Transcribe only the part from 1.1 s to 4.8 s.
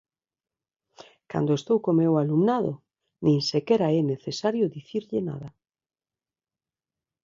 Cando estou co meu alumnado, nin sequera é necesario